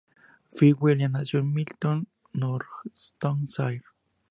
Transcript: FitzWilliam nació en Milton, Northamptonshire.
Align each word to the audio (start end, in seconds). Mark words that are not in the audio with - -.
FitzWilliam 0.51 1.11
nació 1.11 1.41
en 1.41 1.53
Milton, 1.53 2.07
Northamptonshire. 2.33 3.83